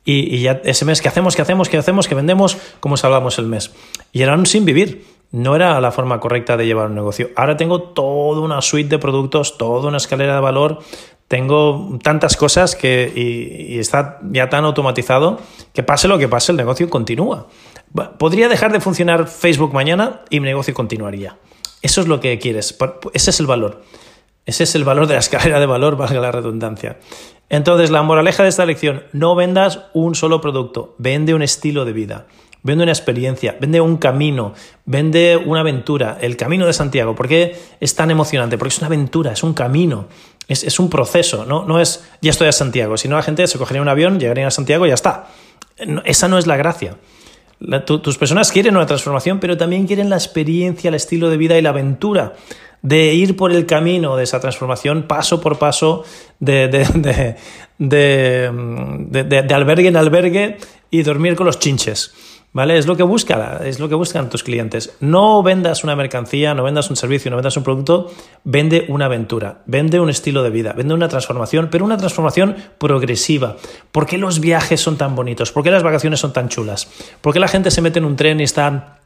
y, 0.04 0.42
ya 0.42 0.60
ese 0.62 0.84
mes, 0.84 1.00
¿qué 1.00 1.08
hacemos? 1.08 1.34
¿Qué 1.34 1.40
hacemos? 1.40 1.70
¿Qué 1.70 1.78
hacemos? 1.78 2.06
¿Qué 2.06 2.14
vendemos? 2.14 2.58
¿Cómo 2.78 2.98
salvamos 2.98 3.38
el 3.38 3.46
mes? 3.46 3.72
Y 4.12 4.20
era 4.20 4.34
un 4.34 4.44
sin 4.44 4.66
vivir. 4.66 5.06
No 5.30 5.56
era 5.56 5.80
la 5.80 5.90
forma 5.90 6.20
correcta 6.20 6.58
de 6.58 6.66
llevar 6.66 6.88
un 6.88 6.96
negocio. 6.96 7.30
Ahora 7.34 7.56
tengo 7.56 7.80
toda 7.80 8.42
una 8.42 8.60
suite 8.60 8.90
de 8.90 8.98
productos, 8.98 9.56
toda 9.56 9.88
una 9.88 9.96
escalera 9.96 10.34
de 10.34 10.40
valor, 10.42 10.80
tengo 11.28 11.98
tantas 12.02 12.36
cosas 12.36 12.76
que, 12.76 13.10
y, 13.16 13.78
está 13.78 14.18
ya 14.30 14.50
tan 14.50 14.66
automatizado 14.66 15.40
que 15.72 15.82
pase 15.82 16.08
lo 16.08 16.18
que 16.18 16.28
pase, 16.28 16.52
el 16.52 16.58
negocio 16.58 16.90
continúa. 16.90 17.46
Podría 18.18 18.50
dejar 18.50 18.70
de 18.70 18.80
funcionar 18.80 19.28
Facebook 19.28 19.72
mañana 19.72 20.24
y 20.28 20.40
mi 20.40 20.46
negocio 20.48 20.74
continuaría. 20.74 21.38
Eso 21.80 22.02
es 22.02 22.06
lo 22.06 22.20
que 22.20 22.38
quieres. 22.38 22.76
Ese 23.14 23.30
es 23.30 23.40
el 23.40 23.46
valor. 23.46 23.82
Ese 24.48 24.64
es 24.64 24.74
el 24.74 24.82
valor 24.82 25.06
de 25.06 25.12
la 25.12 25.20
escalera 25.20 25.60
de 25.60 25.66
valor, 25.66 25.98
valga 25.98 26.22
la 26.22 26.32
redundancia. 26.32 26.96
Entonces, 27.50 27.90
la 27.90 28.02
moraleja 28.02 28.44
de 28.44 28.48
esta 28.48 28.64
lección, 28.64 29.02
no 29.12 29.34
vendas 29.34 29.80
un 29.92 30.14
solo 30.14 30.40
producto, 30.40 30.94
vende 30.96 31.34
un 31.34 31.42
estilo 31.42 31.84
de 31.84 31.92
vida, 31.92 32.28
vende 32.62 32.84
una 32.84 32.92
experiencia, 32.92 33.58
vende 33.60 33.82
un 33.82 33.98
camino, 33.98 34.54
vende 34.86 35.36
una 35.36 35.60
aventura, 35.60 36.16
el 36.22 36.38
camino 36.38 36.64
de 36.64 36.72
Santiago. 36.72 37.14
¿Por 37.14 37.28
qué 37.28 37.60
es 37.78 37.94
tan 37.94 38.10
emocionante? 38.10 38.56
Porque 38.56 38.72
es 38.72 38.78
una 38.78 38.86
aventura, 38.86 39.32
es 39.32 39.42
un 39.42 39.52
camino, 39.52 40.08
es, 40.48 40.80
un 40.80 40.88
proceso, 40.88 41.44
¿no? 41.44 41.66
no 41.66 41.78
es 41.78 42.08
ya 42.22 42.30
estoy 42.30 42.48
a 42.48 42.52
Santiago, 42.52 42.96
sino 42.96 43.16
la 43.16 43.22
gente 43.22 43.46
se 43.48 43.58
cogería 43.58 43.82
un 43.82 43.88
avión, 43.88 44.18
llegaría 44.18 44.46
a 44.46 44.50
Santiago 44.50 44.86
y 44.86 44.88
ya 44.88 44.94
está. 44.94 45.26
esa 46.06 46.26
no 46.26 46.38
es 46.38 46.46
la 46.46 46.56
gracia. 46.56 46.96
tus 47.84 48.16
personas 48.16 48.50
quieren 48.50 48.76
una 48.76 48.86
transformación, 48.86 49.40
pero 49.40 49.58
también 49.58 49.86
quieren 49.86 50.08
la 50.08 50.16
experiencia, 50.16 50.88
el 50.88 50.94
estilo 50.94 51.28
de 51.28 51.36
vida 51.36 51.58
y 51.58 51.60
la 51.60 51.68
aventura 51.68 52.32
de 52.82 53.14
ir 53.14 53.36
por 53.36 53.52
el 53.52 53.66
camino 53.66 54.16
de 54.16 54.24
esa 54.24 54.40
transformación 54.40 55.04
paso 55.04 55.40
por 55.40 55.58
paso, 55.58 56.04
de, 56.40 56.68
de, 56.68 57.36
de, 57.78 59.54
albergue 59.54 59.88
en 59.88 59.96
albergue 59.96 60.58
y 60.90 61.02
dormir 61.02 61.36
con 61.36 61.46
los 61.46 61.58
chinches. 61.58 62.12
¿Vale? 62.50 62.78
Es 62.78 62.86
lo 62.86 62.96
que 62.96 63.02
busca, 63.02 63.60
es 63.64 63.78
lo 63.78 63.90
que 63.90 63.94
buscan 63.94 64.30
tus 64.30 64.42
clientes. 64.42 64.96
No 65.00 65.42
vendas 65.42 65.84
una 65.84 65.94
mercancía, 65.94 66.54
no 66.54 66.64
vendas 66.64 66.88
un 66.88 66.96
servicio, 66.96 67.30
no 67.30 67.36
vendas 67.36 67.58
un 67.58 67.62
producto, 67.62 68.10
vende 68.42 68.86
una 68.88 69.04
aventura, 69.04 69.60
vende 69.66 70.00
un 70.00 70.08
estilo 70.08 70.42
de 70.42 70.48
vida, 70.48 70.72
vende 70.72 70.94
una 70.94 71.08
transformación, 71.08 71.68
pero 71.70 71.84
una 71.84 71.98
transformación 71.98 72.56
progresiva. 72.78 73.56
¿Por 73.92 74.06
qué 74.06 74.16
los 74.16 74.40
viajes 74.40 74.80
son 74.80 74.96
tan 74.96 75.14
bonitos? 75.14 75.52
¿Por 75.52 75.62
qué 75.62 75.70
las 75.70 75.82
vacaciones 75.82 76.20
son 76.20 76.32
tan 76.32 76.48
chulas? 76.48 76.88
¿Por 77.20 77.34
qué 77.34 77.38
la 77.38 77.48
gente 77.48 77.70
se 77.70 77.82
mete 77.82 77.98
en 77.98 78.06
un 78.06 78.16
tren 78.16 78.40
y 78.40 78.44
está 78.44 78.97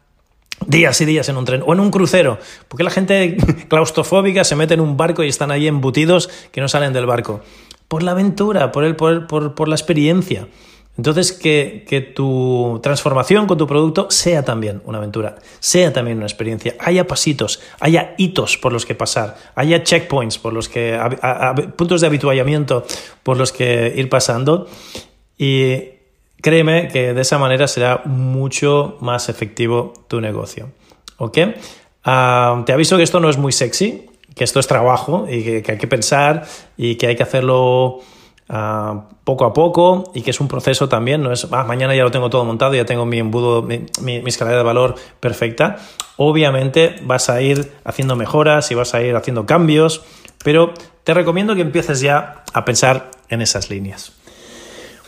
días 0.67 1.01
y 1.01 1.05
días 1.05 1.29
en 1.29 1.37
un 1.37 1.45
tren 1.45 1.63
o 1.67 1.73
en 1.73 1.81
un 1.81 1.91
crucero. 1.91 2.39
Porque 2.69 2.85
la 2.85 2.91
gente 2.91 3.37
claustrofóbica 3.69 4.45
se 4.45 4.57
mete 4.57 4.75
en 4.75 4.81
un 4.81 4.97
barco 4.97 5.23
y 5.23 5.29
están 5.29 5.51
ahí 5.51 5.67
embutidos 5.67 6.29
que 6.51 6.61
no 6.61 6.69
salen 6.69 6.93
del 6.93 7.07
barco. 7.07 7.41
Por 7.89 8.03
la 8.03 8.13
aventura, 8.13 8.73
por, 8.73 8.85
el, 8.85 8.97
por, 8.97 9.27
por, 9.27 9.69
la 9.69 9.75
experiencia. 9.75 10.49
Entonces, 10.97 11.33
que, 11.33 11.85
que, 11.89 12.01
tu 12.01 12.81
transformación 12.83 13.47
con 13.47 13.57
tu 13.57 13.67
producto 13.67 14.11
sea 14.11 14.45
también 14.45 14.83
una 14.85 14.99
aventura, 14.99 15.37
sea 15.59 15.93
también 15.93 16.19
una 16.19 16.27
experiencia, 16.27 16.75
haya 16.79 17.07
pasitos, 17.07 17.61
haya 17.81 18.15
hitos 18.19 18.59
por 18.59 18.75
los 18.75 18.85
que 18.85 18.95
pasar, 18.95 19.39
haya 19.55 19.83
checkpoints 19.83 20.39
por 20.39 20.53
los 20.53 20.69
que, 20.69 20.99
puntos 21.77 22.03
de 22.03 22.07
habituallamiento 22.07 22.85
por 23.23 23.39
los 23.39 23.53
que 23.53 23.93
ir 23.97 24.11
pasando. 24.11 24.69
Y, 25.39 25.92
Créeme 26.43 26.89
que 26.89 27.15
de 27.15 27.21
esa 27.21 27.39
manera 27.39 27.69
será 27.69 28.03
mucho 28.05 28.97
más 29.01 29.29
efectivo 29.29 29.93
tu 30.09 30.21
negocio. 30.21 30.71
¿Ok? 31.17 31.39
Ah, 32.05 32.65
te 32.67 32.73
aviso 32.73 32.97
que 32.97 33.05
esto 33.05 33.21
no 33.21 33.31
es 33.31 33.39
muy 33.39 33.53
sexy, 33.53 34.07
que 34.35 34.43
esto 34.43 34.59
es 34.59 34.67
trabajo 34.67 35.27
y 35.31 35.63
que, 35.63 35.73
hay 35.73 35.79
que 35.79 35.87
pensar 35.87 36.45
y 36.77 36.97
que 36.97 37.07
hay 37.07 37.15
que 37.15 37.23
hacerlo 37.23 38.01
ah, 38.49 39.09
poco 39.23 39.45
a 39.45 39.53
poco 39.53 40.11
y 40.15 40.23
que 40.23 40.31
es 40.31 40.41
un 40.41 40.49
proceso 40.49 40.89
también. 40.89 41.23
No 41.23 41.31
es 41.31 41.47
ah, 41.53 41.63
mañana 41.63 41.95
ya 41.95 42.03
lo 42.03 42.11
tengo 42.11 42.29
todo 42.29 42.45
montado, 42.45 42.75
ya 42.75 42.85
tengo 42.85 43.07
mi 43.07 43.21
embudo, 43.21 43.63
mi, 43.63 43.87
mi 44.03 44.17
escalera 44.27 44.59
de 44.59 44.65
valor 44.65 44.97
perfecta. 45.21 45.77
Obviamente 46.17 46.97
vas 47.05 47.31
a 47.31 47.41
ir 47.41 47.73
haciendo 47.85 48.17
mejoras 48.17 48.69
y 48.73 48.75
vas 48.75 48.95
a 48.95 49.03
ir 49.03 49.15
haciendo 49.15 49.47
cambios, 49.47 50.03
pero 50.43 50.75
te 51.05 51.15
recomiendo 51.15 51.55
que 51.55 51.61
empieces 51.61 52.01
ya 52.01 52.43
a 52.53 52.65
pensar 52.65 53.13
en 53.29 53.43
esas 53.43 53.71
líneas. 53.71 54.22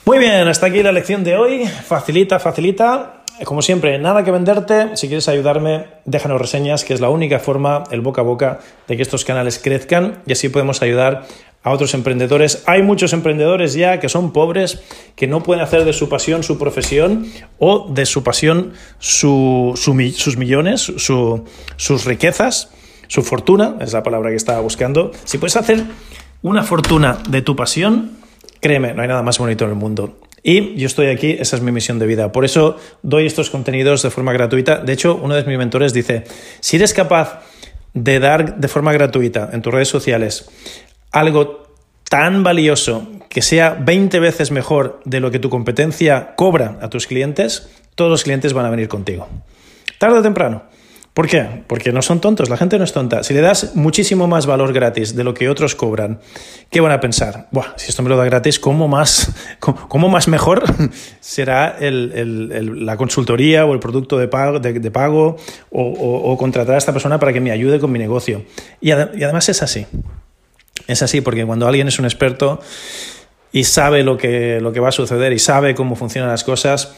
Muy 0.06 0.18
bien, 0.18 0.46
hasta 0.49 0.66
aquí 0.66 0.82
la 0.82 0.92
lección 0.92 1.25
de 1.25 1.34
hoy. 1.34 1.64
Facilita, 1.64 2.38
facilita. 2.38 3.23
Como 3.44 3.62
siempre, 3.62 3.99
nada 3.99 4.23
que 4.23 4.30
venderte. 4.30 4.99
Si 4.99 5.06
quieres 5.08 5.28
ayudarme, 5.28 5.87
déjanos 6.04 6.38
reseñas, 6.38 6.84
que 6.84 6.92
es 6.92 7.00
la 7.00 7.08
única 7.08 7.38
forma, 7.38 7.84
el 7.90 8.02
boca 8.02 8.20
a 8.20 8.25
boca, 8.25 8.61
de 8.87 8.96
que 8.96 9.02
estos 9.02 9.25
canales 9.25 9.58
crezcan 9.58 10.20
y 10.26 10.32
así 10.32 10.50
podemos 10.50 10.82
ayudar 10.82 11.25
a 11.62 11.70
otros 11.70 11.94
emprendedores. 11.94 12.64
Hay 12.66 12.82
muchos 12.82 13.14
emprendedores 13.14 13.73
ya 13.73 13.99
que 13.99 14.11
son 14.11 14.34
pobres, 14.34 14.82
que 15.16 15.26
no 15.26 15.42
pueden 15.42 15.64
hacer 15.64 15.87
de 15.87 15.94
su 15.94 16.11
pasión 16.11 16.42
su 16.42 16.58
profesión 16.58 17.26
o 17.58 17.88
de 17.88 18.04
su 18.04 18.23
pasión 18.23 18.75
sus 18.99 19.88
millones, 20.37 20.82
sus 20.82 22.04
riquezas, 22.04 22.70
su 23.08 23.23
fortuna, 23.23 23.76
es 23.80 23.94
la 23.94 24.02
palabra 24.02 24.28
que 24.28 24.37
estaba 24.37 24.61
buscando. 24.61 25.12
Si 25.25 25.38
puedes 25.38 25.56
hacer 25.56 25.82
una 26.42 26.62
fortuna 26.62 27.16
de 27.26 27.40
tu 27.40 27.56
pasión, 27.56 28.23
Créeme, 28.64 28.94
no 28.94 29.02
hay 29.02 29.09
nada 29.09 29.23
más 29.23 29.37
bonito 29.37 29.66
en 29.66 29.73
el 29.73 29.76
mundo. 29.76 30.21
Y 30.42 30.75
yo 30.76 30.87
estoy 30.87 31.09
aquí, 31.09 31.37
esa 31.38 31.56
es 31.56 31.61
mi 31.61 31.71
misión 31.71 31.99
de 31.99 32.06
vida. 32.06 32.33
Por 32.33 32.47
eso 32.47 32.78
doy 33.02 33.26
estos 33.26 33.50
contenidos 33.50 34.02
de 34.02 34.09
forma 34.09 34.33
gratuita. 34.33 34.78
De 34.78 34.94
hecho, 34.94 35.21
uno 35.23 35.35
de 35.35 35.44
mis 35.44 35.59
mentores 35.59 35.92
dice, 35.92 36.25
si 36.61 36.76
eres 36.76 36.94
capaz 36.94 37.42
de 37.92 38.18
dar 38.21 38.56
de 38.56 38.68
forma 38.68 38.94
gratuita 38.94 39.50
en 39.52 39.61
tus 39.61 39.71
redes 39.71 39.88
sociales 39.88 40.49
algo 41.12 41.75
tan 42.09 42.42
valioso 42.42 43.06
que 43.28 43.42
sea 43.42 43.76
20 43.78 44.18
veces 44.18 44.50
mejor 44.50 45.02
de 45.04 45.21
lo 45.21 45.30
que 45.30 45.38
tu 45.38 45.50
competencia 45.50 46.33
cobra 46.35 46.78
a 46.80 46.88
tus 46.88 47.06
clientes, 47.06 47.68
todos 47.94 48.11
los 48.11 48.23
clientes 48.25 48.54
van 48.54 48.64
a 48.64 48.71
venir 48.71 48.88
contigo. 48.88 49.28
Tarde 49.99 50.21
o 50.21 50.23
temprano. 50.23 50.62
¿Por 51.14 51.28
qué? 51.28 51.62
Porque 51.68 51.92
no 51.92 52.02
son 52.02 52.21
tontos, 52.21 52.50
la 52.50 52.56
gente 52.56 52.76
no 52.76 52.83
es 52.83 52.92
tonta. 52.92 53.23
Si 53.23 53.33
le 53.35 53.40
das 53.40 53.76
muchísimo 53.76 54.26
más 54.26 54.47
valor 54.47 54.73
gratis 54.73 55.14
de 55.14 55.23
lo 55.23 55.33
que 55.33 55.49
otros 55.49 55.76
cobran, 55.76 56.18
¿qué 56.71 56.80
van 56.80 56.90
a 56.90 56.99
pensar? 56.99 57.47
Buah, 57.52 57.75
si 57.76 57.90
esto 57.90 58.02
me 58.02 58.09
lo 58.09 58.16
da 58.16 58.25
gratis, 58.25 58.59
¿cómo 58.59 58.88
más, 58.88 59.33
cómo, 59.61 60.09
más 60.09 60.26
mejor 60.26 60.64
será 61.21 61.76
la 61.80 62.97
consultoría 62.97 63.64
o 63.64 63.73
el 63.75 63.78
producto 63.78 64.18
de 64.18 64.26
pago, 64.26 65.37
o, 65.71 66.37
contratar 66.37 66.75
a 66.75 66.78
esta 66.78 66.92
persona 66.92 67.21
para 67.21 67.33
que 67.33 67.40
me 67.40 67.52
ayude 67.52 67.78
con 67.78 67.92
mi 67.92 68.00
negocio? 68.00 68.42
Y, 68.80 68.90
además 68.90 69.49
es 69.49 69.62
así. 69.62 69.87
Es 70.88 71.00
así 71.02 71.21
porque 71.21 71.47
cuando 71.47 71.68
alguien 71.68 71.87
es 71.87 72.00
un 72.00 72.06
experto 72.06 72.61
y 73.52 73.62
sabe 73.62 74.02
lo 74.02 74.18
que, 74.18 74.59
lo 74.61 74.73
que 74.73 74.80
va 74.80 74.88
a 74.88 74.92
suceder 74.92 75.33
y 75.33 75.38
sabe 75.38 75.76
cómo 75.76 75.94
funcionan 75.94 76.28
las 76.28 76.42
cosas 76.42 76.92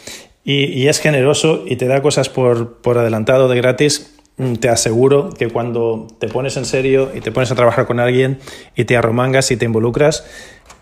y, 0.49 0.87
es 0.87 1.00
generoso 1.00 1.65
y 1.67 1.75
te 1.75 1.88
da 1.88 2.00
cosas 2.03 2.29
por, 2.29 2.79
adelantado 2.85 3.49
de 3.49 3.57
gratis, 3.57 4.15
mm, 4.37 4.55
te 4.55 4.69
aseguro 4.69 5.31
que 5.31 5.49
cuando 5.49 6.07
te 6.21 6.29
pones 6.29 6.57
en 6.57 6.65
serio 6.65 7.11
y 7.12 7.21
te 7.21 7.33
pones 7.33 7.50
a 7.50 7.57
trabajar 7.57 7.87
con 7.87 7.99
alguien 7.99 8.38
y 8.76 8.85
te 8.85 8.97
arromangas 8.97 9.50
y 9.50 9.57
te 9.57 9.65
involucras, 9.65 10.25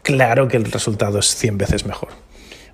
claro 0.02 0.48
que 0.48 0.58
el 0.58 0.70
resultado 0.70 1.18
es 1.18 1.34
100 1.34 1.56
veces 1.56 1.86
mejor. 1.86 2.10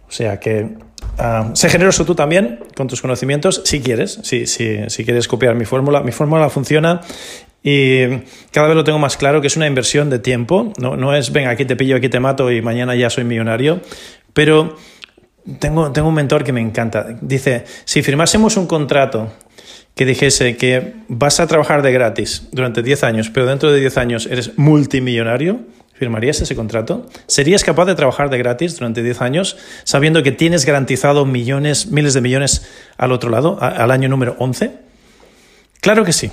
O 0.09 0.13
sea 0.13 0.41
que 0.41 0.65
uh, 0.65 1.55
sé 1.55 1.69
generoso 1.69 2.05
tú 2.05 2.17
también 2.17 2.59
con 2.77 2.89
tus 2.89 3.01
conocimientos, 3.01 3.63
si 3.65 3.81
quieres, 3.81 4.19
si, 4.25 4.47
si, 4.47 4.79
si 4.89 5.05
quieres 5.05 5.29
copiar 5.29 5.55
mi 5.55 5.67
fórmula. 5.67 6.01
Mi 6.01 6.11
fórmula 6.11 6.51
funciona 6.51 7.03
y 7.63 8.09
cada 8.51 8.67
vez 8.67 8.75
lo 8.75 8.83
tengo 8.83 8.99
más 8.99 9.17
claro 9.17 9.41
que 9.41 9.47
es 9.47 9.57
una 9.57 9.69
inversión 9.69 10.11
de 10.11 10.19
tiempo, 10.19 10.73
no, 10.81 10.97
no 10.97 11.15
es, 11.15 11.31
venga, 11.31 11.51
aquí 11.51 11.67
te 11.67 11.77
pillo, 11.77 11.95
aquí 11.95 12.09
te 12.09 12.19
mato 12.19 12.51
y 12.51 12.63
mañana 12.63 12.97
ya 12.97 13.11
soy 13.11 13.23
millonario, 13.23 13.81
pero 14.33 14.75
tengo, 15.59 15.93
tengo 15.93 16.09
un 16.09 16.15
mentor 16.15 16.45
que 16.45 16.53
me 16.53 16.61
encanta. 16.61 17.07
Dice, 17.21 17.65
si 17.85 18.03
firmásemos 18.03 18.57
un 18.57 18.67
contrato 18.67 19.33
que 19.95 20.05
dijese 20.05 20.57
que 20.57 20.95
vas 21.09 21.41
a 21.41 21.47
trabajar 21.47 21.83
de 21.83 21.93
gratis 21.93 22.49
durante 22.53 22.83
10 22.83 23.05
años, 23.05 23.31
pero 23.31 23.47
dentro 23.47 23.73
de 23.73 23.81
10 23.81 23.99
años 23.99 24.27
eres 24.27 24.57
multimillonario, 24.57 25.61
¿firmarías 25.95 26.41
ese 26.41 26.57
contrato? 26.57 27.07
¿Serías 27.27 27.65
capaz 27.65 27.85
de 27.87 27.95
trabajar 27.95 28.31
de 28.31 28.39
gratis 28.39 28.77
durante 28.77 29.03
10 29.03 29.21
años 29.21 29.57
sabiendo 29.85 30.23
que 30.23 30.33
tienes 30.33 30.65
garantizado 30.65 31.27
millones, 31.27 31.89
miles 31.89 32.15
de 32.15 32.21
millones 32.21 32.67
al 32.97 33.13
otro 33.13 33.31
lado, 33.31 33.59
al 33.61 33.91
año 33.91 34.09
número 34.09 34.37
11? 34.39 34.73
Claro 35.81 36.05
que 36.05 36.13
sí. 36.13 36.31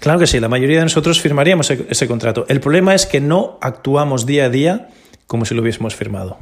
Claro 0.00 0.18
que 0.18 0.26
sí, 0.26 0.40
la 0.40 0.48
mayoría 0.48 0.78
de 0.78 0.84
nosotros 0.84 1.20
firmaríamos 1.20 1.70
ese 1.70 2.08
contrato. 2.08 2.44
El 2.48 2.60
problema 2.60 2.94
es 2.94 3.06
que 3.06 3.20
no 3.20 3.58
actuamos 3.60 4.26
día 4.26 4.46
a 4.46 4.48
día 4.48 4.88
como 5.26 5.44
si 5.44 5.54
lo 5.54 5.62
hubiésemos 5.62 5.94
firmado. 5.94 6.38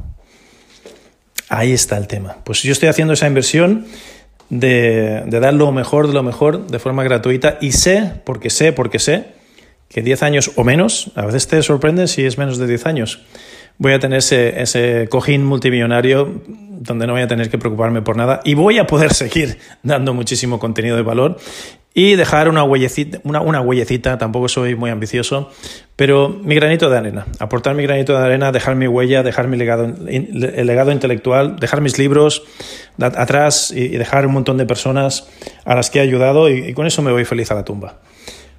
Ahí 1.51 1.73
está 1.73 1.99
el 1.99 2.07
tema. 2.07 2.37
Pues 2.45 2.63
yo 2.63 2.71
estoy 2.71 2.89
haciendo 2.89 3.13
esa 3.13 3.27
inversión 3.27 3.85
de, 4.51 5.25
dar 5.27 5.53
lo 5.53 5.73
mejor 5.73 6.07
de 6.07 6.15
lo 6.15 6.23
mejor 6.23 6.69
de 6.69 6.79
forma 6.79 7.03
gratuita 7.03 7.59
y 7.61 7.73
sé, 7.73 8.13
porque 8.25 8.51
sé, 8.51 8.73
porque 8.73 9.01
sé, 9.01 9.33
que 9.89 10.01
10 10.01 10.23
años 10.23 10.53
o 10.55 10.63
menos, 10.63 11.11
a 11.17 11.27
veces 11.27 11.49
te 11.49 11.61
sorprende 11.65 12.07
si 12.07 12.25
es 12.25 12.39
menos 12.39 12.59
de 12.59 12.69
10 12.69 12.87
años, 12.87 13.23
voy 13.79 13.93
a 13.95 13.99
tener 13.99 14.21
ese, 14.21 14.63
ese 14.63 15.09
cojín 15.11 15.45
multimillonario 15.45 16.41
donde 16.47 17.09
no 17.09 17.15
voy 17.15 17.23
a 17.23 17.29
tener 17.29 17.51
que 17.51 17.59
preocuparme 17.59 18.01
por 18.01 18.17
nada 18.17 18.41
y 18.45 18.55
voy 18.55 18.79
a 18.79 18.87
poder 18.87 19.13
seguir 19.15 19.59
dando 19.83 20.15
muchísimo 20.15 20.61
contenido 20.61 20.95
de 20.95 21.03
valor 21.03 21.37
y 21.93 22.15
dejar 22.15 22.49
una 22.49 22.63
huellecita, 22.63 23.19
una, 23.25 23.41
una 23.41 23.61
huellecita, 23.61 24.17
tampoco 24.17 24.49
soy 24.49 24.77
muy 24.77 24.91
ambicioso, 24.91 25.51
pero 25.97 26.29
mi 26.29 26.55
granito 26.55 26.89
de 26.89 26.97
arena, 26.97 27.27
aportar 27.41 27.75
mi 27.75 27.83
granito 27.83 28.17
de 28.17 28.25
arena, 28.25 28.53
dejar 28.53 28.77
mi 28.77 28.87
huella, 28.87 29.23
dejar 29.23 29.49
mi 29.49 29.57
legado, 29.57 29.93
el 30.07 30.67
legado 30.67 30.93
intelectual, 30.93 31.57
dejar 31.57 31.81
mis 31.81 31.99
libros 31.99 32.45
atrás 32.99 33.73
y 33.73 33.89
dejar 33.89 34.27
un 34.27 34.33
montón 34.33 34.57
de 34.57 34.67
personas 34.67 35.29
a 35.65 35.75
las 35.75 35.91
que 35.91 35.99
he 35.99 36.03
ayudado 36.03 36.49
y, 36.49 36.73
con 36.75 36.87
eso 36.87 37.03
me 37.03 37.11
voy 37.11 37.25
feliz 37.25 37.51
a 37.51 37.55
la 37.55 37.65
tumba. 37.65 37.99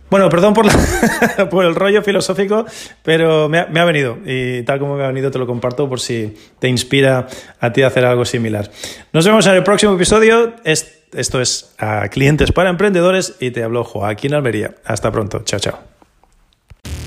Bueno, 0.10 0.28
perdón 0.28 0.54
por, 0.54 0.66
por 1.50 1.64
el 1.64 1.74
rollo 1.74 2.04
filosófico, 2.04 2.66
pero 3.02 3.48
me 3.48 3.60
ha, 3.60 3.68
me 3.68 3.80
ha, 3.80 3.86
venido 3.86 4.18
y 4.26 4.62
tal 4.64 4.78
como 4.78 4.98
me 4.98 5.06
ha 5.06 5.08
venido 5.08 5.32
te 5.32 5.40
lo 5.40 5.48
comparto 5.48 5.88
por 5.88 6.02
si 6.02 6.36
te 6.60 6.68
inspira 6.68 7.28
a 7.62 7.72
ti 7.72 7.82
a 7.82 7.88
hacer 7.88 8.04
algo 8.04 8.26
similar. 8.26 8.70
Nos 9.14 9.26
vemos 9.26 9.48
en 9.48 9.54
el 9.54 9.64
próximo 9.64 9.96
episodio. 9.96 10.54
Esto 11.14 11.42
es 11.42 11.74
a 11.78 12.08
Clientes 12.10 12.52
para 12.52 12.70
Emprendedores 12.70 13.36
y 13.40 13.52
te 13.52 13.64
hablo 13.64 13.84
Joaquín 13.84 14.34
Almería. 14.34 14.76
Hasta 14.86 15.12
pronto. 15.12 15.42
Chao, 15.44 15.60
chao. 15.60 15.80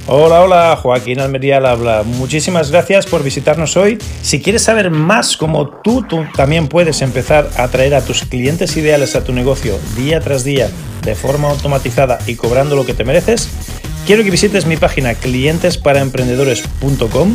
Hola, 0.06 0.42
hola, 0.42 0.76
Joaquín 0.76 1.20
Almería 1.20 1.56
al 1.56 1.64
habla. 1.64 2.02
Muchísimas 2.02 2.70
gracias 2.70 3.06
por 3.06 3.22
visitarnos 3.22 3.78
hoy. 3.78 3.96
Si 4.20 4.42
quieres 4.42 4.60
saber 4.62 4.90
más 4.90 5.38
cómo 5.38 5.80
tú, 5.80 6.02
tú 6.02 6.26
también 6.36 6.68
puedes 6.68 7.00
empezar 7.00 7.48
a 7.56 7.62
atraer 7.64 7.94
a 7.94 8.02
tus 8.02 8.24
clientes 8.24 8.76
ideales 8.76 9.16
a 9.16 9.24
tu 9.24 9.32
negocio 9.32 9.78
día 9.96 10.20
tras 10.20 10.44
día 10.44 10.68
de 11.04 11.14
forma 11.14 11.48
automatizada 11.48 12.18
y 12.26 12.34
cobrando 12.34 12.76
lo 12.76 12.84
que 12.84 12.92
te 12.92 13.04
mereces, 13.04 13.48
quiero 14.06 14.22
que 14.24 14.30
visites 14.30 14.66
mi 14.66 14.76
página 14.76 15.14
clientesparaemprendedores.com 15.14 17.34